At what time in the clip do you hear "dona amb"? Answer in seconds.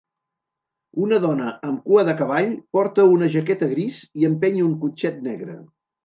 1.25-1.83